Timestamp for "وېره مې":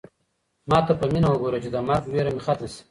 2.09-2.41